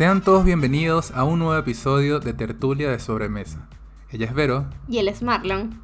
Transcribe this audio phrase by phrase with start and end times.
[0.00, 3.68] Sean todos bienvenidos a un nuevo episodio de Tertulia de Sobremesa.
[4.08, 4.64] Ella es Vero.
[4.88, 5.78] Y él es Marlon.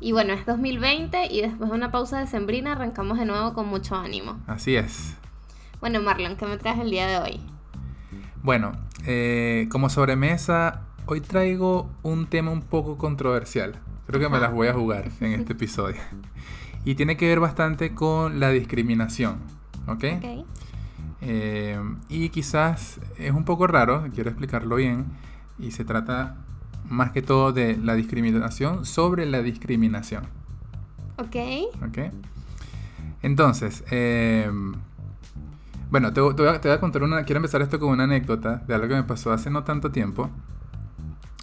[0.00, 3.68] Y bueno, es 2020 y después de una pausa de sembrina arrancamos de nuevo con
[3.68, 4.40] mucho ánimo.
[4.46, 5.18] Así es.
[5.80, 7.40] Bueno, Marlon, ¿qué me traes el día de hoy?
[8.42, 8.72] Bueno,
[9.04, 13.78] eh, como sobremesa, hoy traigo un tema un poco controversial.
[14.06, 16.00] Creo que me las voy a jugar en este episodio.
[16.86, 19.40] Y tiene que ver bastante con la discriminación.
[19.88, 20.04] ¿Ok?
[20.16, 20.46] Ok.
[21.24, 25.06] Eh, y quizás es un poco raro, quiero explicarlo bien,
[25.58, 26.36] y se trata
[26.88, 30.24] más que todo de la discriminación sobre la discriminación.
[31.18, 31.36] Ok.
[31.86, 31.98] ¿Ok?
[33.22, 34.50] Entonces, eh,
[35.90, 38.04] bueno, te, te voy a, te voy a contar una, quiero empezar esto con una
[38.04, 40.28] anécdota de algo que me pasó hace no tanto tiempo.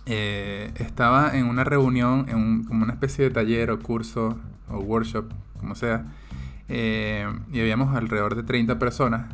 [0.05, 4.79] Eh, estaba en una reunión, en un- como una especie de taller o curso o
[4.79, 6.05] workshop, como sea,
[6.67, 9.33] y habíamos alrededor de 30 personas.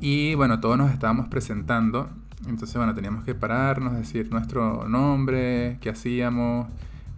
[0.00, 2.08] Y bueno, todos nos estábamos presentando.
[2.48, 6.68] Entonces, bueno, teníamos que pararnos, decir nuestro nombre, qué hacíamos,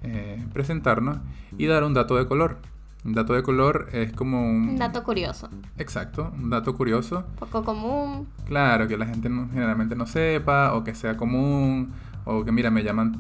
[0.03, 1.19] eh, presentarnos
[1.57, 2.59] y dar un dato de color.
[3.05, 4.71] Un dato de color es como un...
[4.71, 5.49] Un dato curioso.
[5.79, 7.25] Exacto, un dato curioso.
[7.39, 8.29] Poco común.
[8.47, 11.93] Claro, que la gente no- generalmente no sepa, o que sea común,
[12.25, 13.17] o que mira, me llaman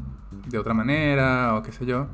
[0.49, 2.07] de otra manera, o qué sé yo.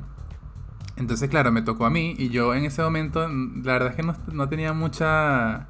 [0.97, 4.03] Entonces, claro, me tocó a mí, y yo en ese momento, la verdad es que
[4.03, 5.67] no, no tenía mucha,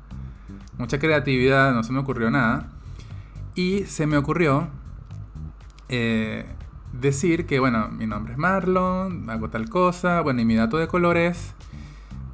[0.80, 2.68] mucha creatividad, no se me ocurrió nada.
[3.54, 4.70] Y se me ocurrió
[5.90, 6.46] eh,
[6.94, 10.88] decir que, bueno, mi nombre es Marlon, hago tal cosa, bueno, y mi dato de
[10.88, 11.54] color es,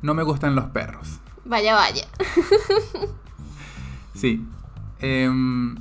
[0.01, 1.19] no me gustan los perros.
[1.43, 2.07] Vaya, vaya.
[4.13, 4.47] Sí.
[4.99, 5.75] Em,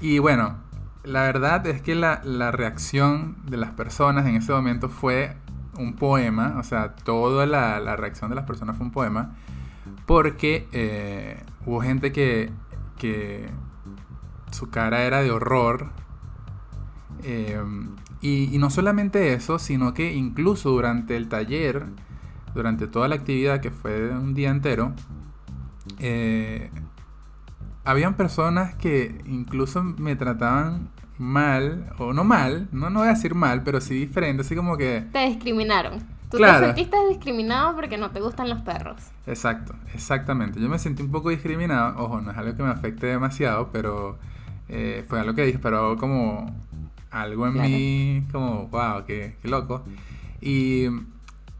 [0.00, 0.56] y bueno,
[1.04, 5.36] la verdad es que la, la reacción de las personas en ese momento fue
[5.78, 9.36] un poema, o sea, toda la, la reacción de las personas fue un poema,
[10.04, 12.50] porque eh, hubo gente que,
[12.96, 13.50] que
[14.52, 15.90] su cara era de horror.
[17.24, 21.86] em, y, no solamente eso, sino que incluso durante el taller,
[22.54, 24.94] durante toda la actividad que fue un día entero,
[25.98, 26.70] eh,
[27.84, 33.34] habían personas que incluso me trataban mal, o no mal, no, no voy a decir
[33.34, 35.06] mal, pero sí diferente, así como que...
[35.12, 36.15] Te discriminaron.
[36.30, 36.60] Tú Claro.
[36.60, 38.96] te sentiste discriminado porque no te gustan los perros.
[39.26, 40.60] Exacto, exactamente.
[40.60, 44.18] Yo me sentí un poco discriminado, ojo, no es algo que me afecte demasiado, pero
[44.68, 46.52] eh, fue algo que dije, pero como
[47.12, 47.68] algo en Claro.
[47.68, 49.84] mí, como, wow, qué, qué loco.
[50.40, 50.86] Y,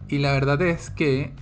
[0.08, 1.32] y la verdad es que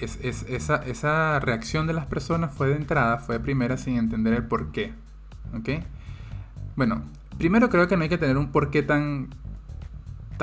[0.00, 3.96] es, es- esa, esa reacción de las personas fue de entrada, fue de primera sin
[3.96, 4.92] entender el por qué.
[5.56, 5.68] ¿Ok?
[6.76, 7.02] Bueno,
[7.38, 9.28] primero creo que no hay que tener un por qué tan,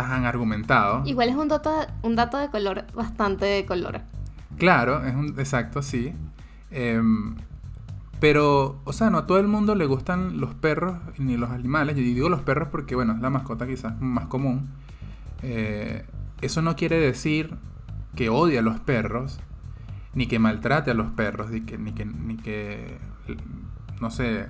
[0.05, 1.01] tan argumentado.
[1.05, 1.71] Igual es un dato,
[2.03, 4.01] un dato de color bastante de color.
[4.57, 6.13] Claro, es un exacto, sí.
[6.69, 7.35] Em,
[8.19, 11.95] pero, o sea, no a todo el mundo le gustan los perros ni los animales.
[11.95, 14.69] Yo digo los perros porque, bueno, es la mascota quizás más común.
[15.41, 16.05] Eh,
[16.41, 17.55] eso no quiere decir
[18.15, 19.39] que odie a los perros,
[20.13, 22.99] ni que maltrate a los perros, ni que, ni que, ni que
[23.99, 24.47] no sé.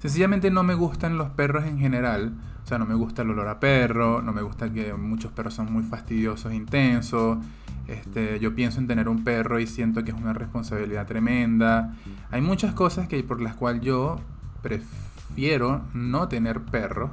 [0.00, 2.34] Sencillamente no me gustan los perros en general.
[2.66, 5.54] O sea, no me gusta el olor a perro, no me gusta que muchos perros
[5.54, 7.38] son muy fastidiosos, intensos.
[7.86, 11.94] Este, yo pienso en tener un perro y siento que es una responsabilidad tremenda.
[12.32, 14.18] Hay muchas cosas que por las cuales yo
[14.62, 17.12] prefiero no tener perro.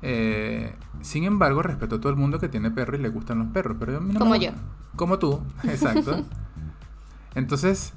[0.00, 3.48] Eh, sin embargo, respeto a todo el mundo que tiene perro y le gustan los
[3.48, 4.52] perros, pero a mí no Como yo.
[4.94, 6.24] Como tú, exacto.
[7.34, 7.94] Entonces,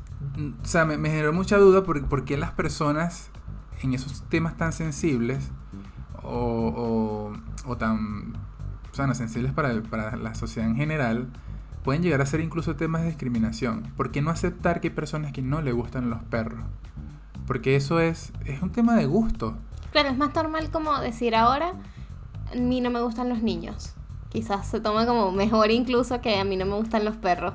[0.64, 3.30] o sea, me, me generó mucha duda por, por qué las personas
[3.84, 5.52] en esos temas tan sensibles
[6.36, 7.34] o,
[7.66, 8.34] o, o tan
[8.92, 11.28] o sea, no, sensibles para, el- para la sociedad en general
[11.84, 13.84] pueden llegar a ser incluso temas de discriminación.
[13.98, 16.62] ¿Por qué no aceptar que hay personas que no le gustan los perros?
[17.48, 19.58] Porque eso es, es un tema de gusto.
[19.92, 21.74] Claro, es más normal como decir ahora,
[22.52, 23.94] a mí no me gustan los niños.
[24.30, 27.54] Quizás se toma como mejor incluso que a mí no me gustan los perros.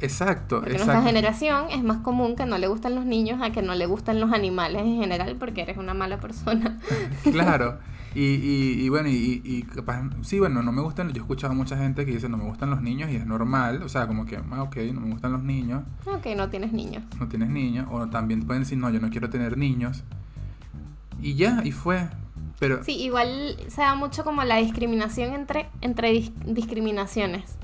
[0.00, 1.08] Exacto, Porque en nuestra exacto.
[1.08, 4.18] generación es más común que no le gustan los niños a que no le gustan
[4.18, 6.78] los animales en general porque eres una mala persona.
[7.30, 7.78] Claro.
[8.14, 11.52] Y, y, y bueno, y, y capaz, sí, bueno, no me gustan, yo he escuchado
[11.52, 14.08] a mucha gente que dice no me gustan los niños y es normal, o sea,
[14.08, 17.04] como que, ah, ok, no me gustan los niños, ok, no tienes niños.
[17.20, 20.02] no tienes niños, o también pueden decir, no, yo no quiero tener niños.
[21.22, 22.08] Y ya, y fue.
[22.58, 27.56] Pero, Sí, igual se da mucho como la discriminación entre, entre dis- discriminaciones.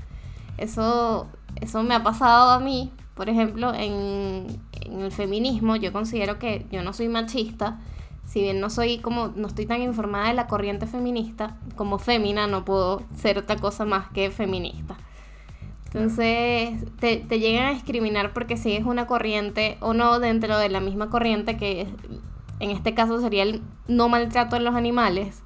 [0.57, 1.27] Eso,
[1.59, 4.47] eso me ha pasado a mí, por ejemplo, en,
[4.81, 5.75] en el feminismo.
[5.75, 7.79] Yo considero que yo no soy machista.
[8.27, 12.45] Si bien no soy como, no estoy tan informada de la corriente feminista, como fémina
[12.45, 14.95] no puedo ser otra cosa más que feminista.
[15.85, 20.79] Entonces, te, te llegan a discriminar porque sigues una corriente o no dentro de la
[20.81, 21.87] misma corriente que
[22.59, 25.41] en este caso sería el no maltrato en los animales.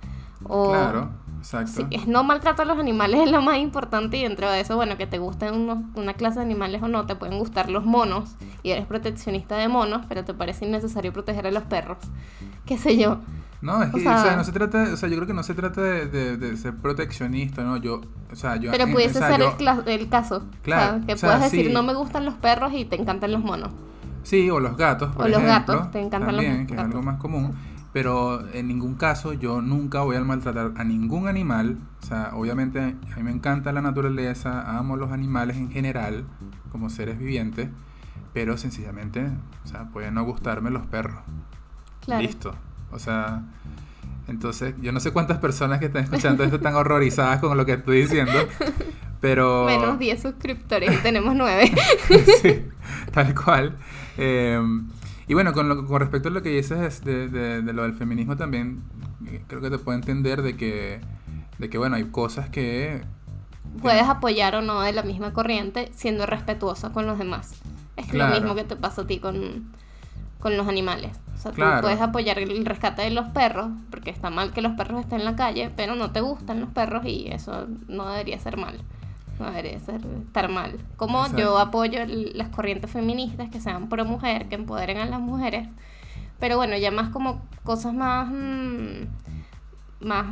[0.49, 1.71] O, claro, exacto.
[1.73, 4.75] Sí, es no maltrato a los animales es lo más importante y dentro de eso,
[4.75, 7.85] bueno, que te gusten unos- una clase de animales o no, te pueden gustar los
[7.85, 11.97] monos y eres proteccionista de monos, pero te parece innecesario proteger a los perros.
[12.65, 13.19] Qué sé yo.
[13.61, 15.33] No, es O que, o sea- sea, no se trata, o sea, yo creo que
[15.35, 17.77] no se trata de, de- de ser proteccionista, ¿no?
[17.77, 18.71] Yo, o sea, yo...
[18.71, 20.43] Pero pudiese o sea, ser yo- el, el caso.
[20.63, 21.71] Claro, o que o puedas decir, sí.
[21.73, 23.71] no me gustan los perros y te encantan los monos.
[24.23, 26.77] Sí, o los gatos, por O los ejemplo, gatos, te encantan los también, que es
[26.77, 26.85] gatos.
[26.95, 27.53] algo más común.
[27.93, 31.77] Pero en ningún caso yo nunca voy a maltratar a ningún animal.
[32.01, 36.23] O sea, obviamente a mí me encanta la naturaleza, amo los animales en general,
[36.71, 37.69] como seres vivientes.
[38.33, 39.27] Pero sencillamente,
[39.63, 41.21] o sea, pueden no gustarme los perros.
[42.01, 42.21] Claro.
[42.21, 42.55] Listo.
[42.91, 43.43] O sea,
[44.27, 47.73] entonces, yo no sé cuántas personas que están escuchando esto están horrorizadas con lo que
[47.73, 48.31] estoy diciendo.
[49.19, 49.65] Pero...
[49.67, 51.71] Menos 10 suscriptores y tenemos 9.
[52.41, 52.65] sí,
[53.11, 53.77] tal cual.
[54.17, 54.59] Eh,
[55.27, 57.93] y bueno, con, lo- con respecto a lo que dices de, de- de lo del
[57.93, 58.81] feminismo también,
[59.27, 61.01] eh, creo que te puedo entender de que,
[61.59, 63.01] de que bueno, hay cosas que...
[63.81, 67.53] Puedes apoyar o no de la misma corriente siendo respetuosa con los demás.
[67.97, 68.33] Es Claro.
[68.33, 69.71] lo mismo que te pasa a ti con,
[70.39, 71.19] con los animales.
[71.35, 71.77] O sea, Claro.
[71.77, 75.19] tú puedes apoyar el rescate de los perros, porque está mal que los perros estén
[75.19, 78.79] en la calle, pero no te gustan los perros y eso no debería ser mal.
[79.39, 80.77] No debería ser, estar mal.
[80.97, 85.19] Como yo apoyo el- las corrientes feministas que sean pro mujer, que empoderen a las
[85.19, 85.67] mujeres.
[86.39, 88.29] Pero bueno, ya más como cosas más.
[88.29, 89.07] mm,
[90.01, 90.25] más.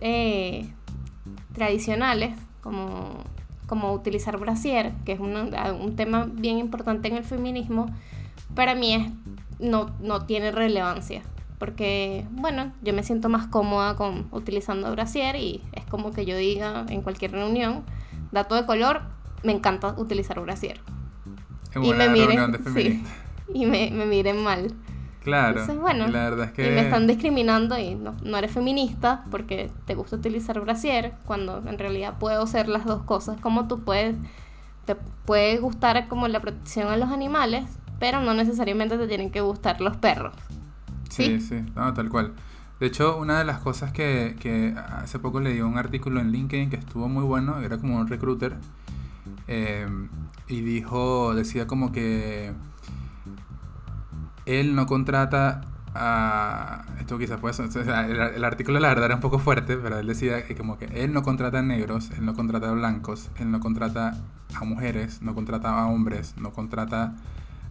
[0.00, 0.68] eh,
[1.54, 3.24] tradicionales, como,
[3.66, 7.86] como utilizar brasier, que es una- un tema bien importante en el feminismo,
[8.54, 9.10] para mí es,
[9.58, 11.22] no, no tiene relevancia.
[11.58, 16.36] Porque, bueno, yo me siento más cómoda con utilizando brasier y es como que yo
[16.36, 17.82] diga en cualquier reunión,
[18.30, 19.02] dato de color,
[19.42, 20.80] me encanta utilizar brasier.
[21.82, 22.36] Y me miren,
[22.74, 23.04] sí,
[23.54, 24.68] y me, me miren mal.
[25.26, 25.58] Claro.
[25.58, 26.68] Entonces, bueno, y la verdad es que...
[26.68, 31.64] Y me están discriminando y no, no eres feminista porque te gusta utilizar brasier, cuando
[31.66, 34.14] en realidad puedo ser las dos cosas, como tú puedes,
[34.84, 34.94] te
[35.24, 37.64] puede gustar como la protección a los animales,
[37.98, 40.32] pero no necesariamente te tienen que gustar los perros.
[41.10, 41.40] Sí, ¿sí?
[41.40, 42.32] sí, no, tal cual.
[42.78, 46.70] De hecho, una de las cosas que, que hace poco leí un artículo en LinkedIn
[46.70, 48.54] que estuvo muy bueno, era como un recruiter,
[49.48, 49.88] eh,
[50.46, 52.52] y dijo, decía como que
[54.46, 55.60] él no contrata
[55.94, 56.84] a...
[56.98, 59.76] Esto quizás puede ser- o sea, el, el artículo la verdad era un poco fuerte,
[59.76, 62.72] pero él decía que como que él no contrata a negros, él no contrata a
[62.72, 64.14] blancos, él no contrata
[64.54, 67.14] a mujeres, no contrata a hombres, no contrata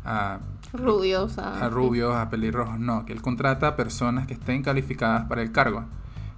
[0.04, 0.39] a
[0.74, 5.25] Rubios, a, a rubios, a pelirrojos, no, que él contrata a personas que estén calificadas
[5.25, 5.86] para el cargo.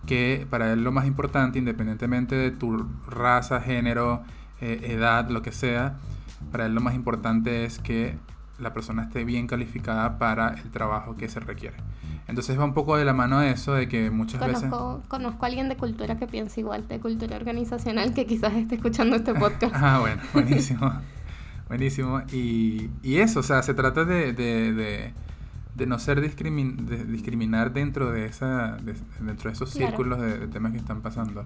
[0.06, 4.22] Que para él lo más importante, independientemente de tu raza, género,
[4.62, 5.95] eh, edad, lo que sea,
[6.51, 8.18] para él lo más importante es que
[8.59, 11.77] la persona esté bien calificada para el trabajo que se requiere.
[12.27, 14.69] Entonces va un poco de la mano de eso, de que muchas veces...
[14.69, 18.75] Conozco, conozco a alguien de cultura que piensa igual, de cultura organizacional, que quizás esté
[18.75, 19.74] escuchando este podcast.
[19.77, 20.92] Ah, bueno, buenísimo.
[21.69, 22.21] buenísimo.
[22.31, 25.13] Y, y eso, o sea, se trata de, de, de,
[25.75, 29.88] de no ser discrimin, de discriminar dentro de esa de- dentro de esos Claro.
[29.88, 31.45] círculos de, temas que están pasando.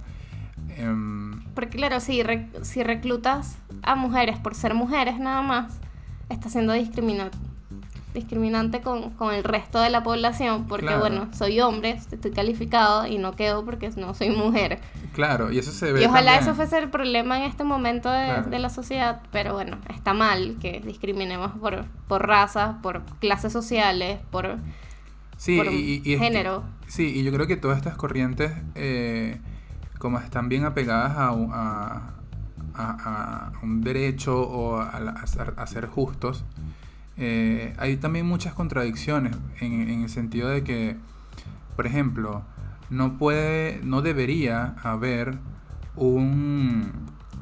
[0.78, 2.22] Em, Porque claro, si,
[2.62, 5.80] si reclutas a mujeres por ser mujeres nada más,
[6.32, 7.38] estás siendo discriminante,
[8.14, 11.00] discriminante con, con el resto de la población, porque Claro.
[11.02, 14.80] bueno, soy hombre, estoy calificado y no quedo porque no soy mujer.
[15.14, 16.44] claro, y eso se ve Y ojalá también.
[16.44, 18.50] eso fuese el problema en este momento de, Claro.
[18.50, 24.20] de la sociedad, pero bueno, está mal que discriminemos por, por razas, por clases sociales,
[24.30, 24.58] por,
[25.38, 26.64] sí, por y, género.
[26.88, 29.40] sí, y yo creo que todas estas corrientes, eh,
[30.00, 32.14] como están bien apegadas a, a,
[32.76, 35.54] a- un derecho o a, ser,
[35.88, 36.46] justos,
[37.18, 40.98] eh, hay también muchas contradicciones en, el sentido de que,
[41.76, 42.44] por ejemplo,
[42.90, 45.38] no puede, no debería haber
[45.96, 46.92] un,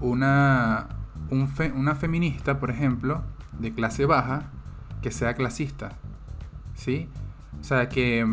[0.02, 0.88] una,
[1.76, 3.24] una feminista, por ejemplo,
[3.60, 4.44] de clase baja,
[5.02, 5.94] que sea clasista,
[6.76, 7.08] ¿sí?
[7.60, 8.26] O sea, que...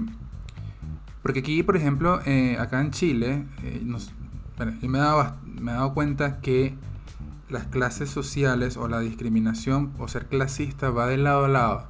[1.23, 4.13] Porque aquí, por ejemplo, eh, acá en Chile, eh, nos-
[4.81, 6.75] yo me bast- me he dado cuenta que
[7.49, 11.87] las clases sociales o la discriminación o ser clasista va de lado a lado.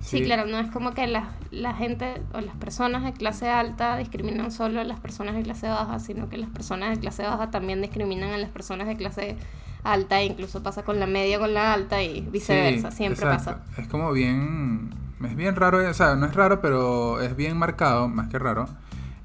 [0.00, 3.98] Sí, claro, no es como que la, la gente o las personas de clase alta
[3.98, 7.50] discriminan solo a las personas de clase baja, sino que las personas de clase baja
[7.50, 9.36] también discriminan a las personas de clase
[9.84, 13.60] alta, e incluso pasa con la media con la alta y viceversa, Sí, siempre exacto.
[13.60, 13.80] pasa.
[13.82, 14.94] Es como bien.
[15.22, 18.68] Es bien raro, o sea, no es raro, pero es bien marcado, más que raro.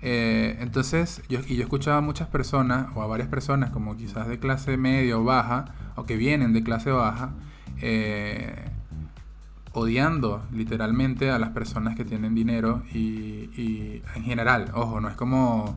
[0.07, 4.27] Eh, entonces, yo, y yo escuchaba a muchas personas, o a varias personas, como quizás
[4.27, 7.31] de clase media o baja, o que vienen de clase baja,
[7.81, 8.69] eh,
[9.73, 13.49] odiando literalmente a las personas que tienen dinero y,
[14.15, 15.75] en general, ojo, no es como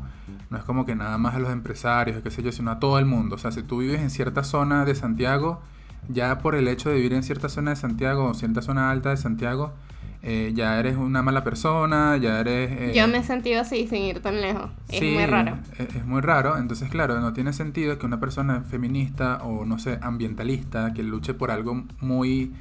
[0.50, 2.98] no es como que nada más a los empresarios, qué sé yo, sino a todo
[2.98, 3.36] el mundo.
[3.36, 5.62] O sea, si tú vives en cierta zona de Santiago,
[6.08, 9.08] ya por el hecho de vivir en cierta zona de Santiago o cierta zona alta
[9.08, 9.72] de Santiago,
[10.22, 12.70] eh, ya eres una mala persona, ya eres...
[12.72, 14.70] Eh, Yo me he sentido así sin ir tan lejos.
[14.88, 15.58] Es muy raro.
[15.78, 16.58] Es, es, muy raro.
[16.58, 21.34] Entonces, claro, no tiene sentido que una persona feminista o, no sé, ambientalista, que luche
[21.34, 22.52] por algo muy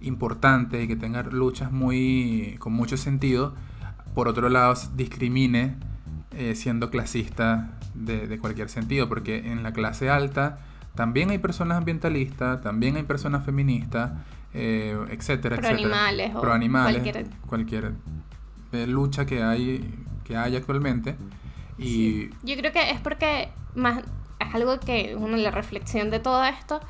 [0.00, 3.54] importante y que tenga luchas muy con mucho sentido,
[4.14, 5.76] por otro lado discrimine
[6.32, 10.58] eh, siendo clasista de, de, cualquier sentido, porque en la clase alta
[10.94, 14.12] también hay personas ambientalistas, también hay personas feministas,
[14.54, 15.88] eh, etcétera, Pro etcétera.
[15.94, 17.92] animales o Pro animales, cualquier- cualquier
[18.72, 21.16] eh, lucha que hay, que hay actualmente.
[21.78, 24.02] Y Yo creo que es porque más
[24.38, 26.80] es algo que uno la reflexión de todo esto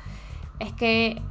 [0.59, 1.21] es que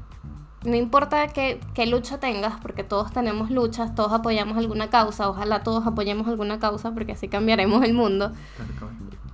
[0.65, 5.63] no importa qué, qué lucha tengas, porque todos tenemos luchas, todos apoyamos alguna causa, ojalá
[5.63, 8.33] todos apoyemos alguna causa, porque así cambiaremos el mundo.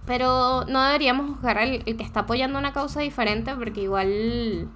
[0.06, 4.68] Pero no deberíamos juzgar al el que está apoyando una causa diferente, porque igual,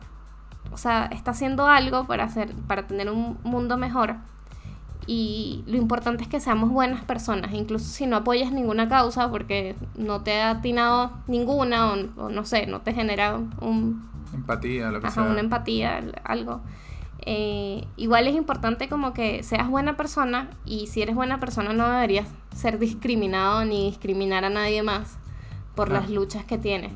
[0.73, 4.17] o sea, está haciendo algo para hacer, para tener un mundo mejor.
[5.07, 9.75] Y lo importante es que seamos buenas personas, incluso si no apoyas ninguna causa porque
[9.97, 11.97] no te ha atinado ninguna o,
[12.27, 15.31] o no sé, no te genera un, empatía, lo que ajá, sea.
[15.31, 16.61] una empatía, algo.
[17.27, 21.87] Eh, igual es importante como que seas buena persona y si eres buena persona no
[21.89, 25.19] deberías ser discriminado ni discriminar a nadie más
[25.75, 26.03] por Claro.
[26.03, 26.93] las luchas que tienes.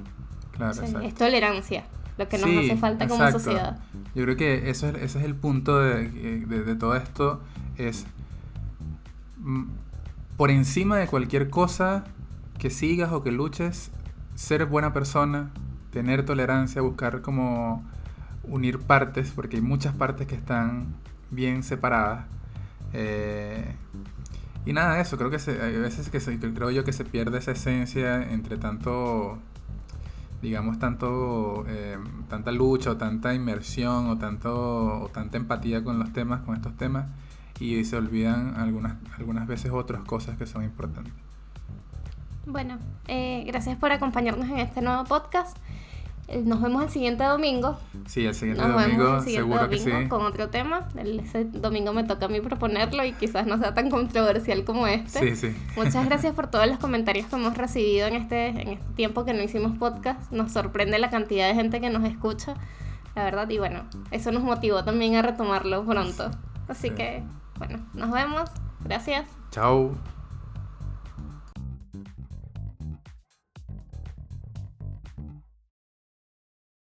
[0.52, 1.84] Claro, O sea, es tolerancia
[2.18, 3.38] lo que nos Sí, hace falta como exacto.
[3.44, 3.78] sociedad.
[4.14, 7.40] Yo creo que eso es, ese es el punto de, de- de todo esto,
[7.76, 8.06] es
[9.38, 9.64] mm,
[10.36, 12.04] por encima de cualquier cosa
[12.58, 13.90] que sigas o que luches,
[14.34, 15.50] ser buena persona,
[15.90, 17.84] tener tolerancia, buscar como
[18.44, 20.94] unir partes, porque hay muchas partes que están
[21.30, 22.26] bien separadas.
[22.92, 23.74] Eh,
[24.66, 27.04] y nada de eso, creo que se- hay veces que se- creo yo que se
[27.04, 29.38] pierde esa esencia entre tanto
[30.44, 31.96] digamos, tanto, eh,
[32.28, 36.76] tanta lucha o tanta inmersión o, tanto, o tanta empatía con los temas, con estos
[36.76, 37.06] temas,
[37.58, 41.14] y se olvidan algunas, algunas veces otras cosas que son importantes.
[42.46, 45.56] Bueno, eh, gracias por acompañarnos en este nuevo podcast.
[46.28, 47.78] Eh, Nos vemos el siguiente domingo.
[48.06, 50.08] Sí, el siguiente Nos vemos domingo el siguiente seguro que sí.
[50.08, 50.88] con otro tema.
[50.96, 54.86] El- ese domingo me toca a mí proponerlo y quizás no sea tan controversial como
[54.86, 55.18] este.
[55.18, 55.56] Sí, sí.
[55.76, 59.34] Muchas gracias por todos los comentarios que hemos recibido en este, en este tiempo que
[59.34, 60.32] no hicimos podcast.
[60.32, 62.54] Nos sorprende la cantidad de gente que nos escucha,
[63.14, 63.48] la verdad.
[63.50, 66.30] Y bueno, eso nos motivó también a retomarlo pronto.
[66.68, 66.94] Así Sí.
[66.94, 67.22] que,
[67.58, 68.50] bueno, nos vemos.
[68.82, 69.28] Gracias.
[69.50, 69.92] Chao.